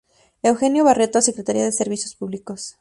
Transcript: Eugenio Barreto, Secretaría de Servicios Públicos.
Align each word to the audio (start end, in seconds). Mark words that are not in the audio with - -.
Eugenio 0.41 0.83
Barreto, 0.83 1.21
Secretaría 1.21 1.63
de 1.63 1.71
Servicios 1.71 2.15
Públicos. 2.15 2.61